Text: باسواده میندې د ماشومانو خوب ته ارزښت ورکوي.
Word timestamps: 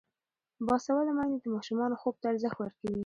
باسواده 0.67 1.11
میندې 1.17 1.37
د 1.41 1.45
ماشومانو 1.55 1.99
خوب 2.01 2.15
ته 2.21 2.25
ارزښت 2.31 2.57
ورکوي. 2.59 2.99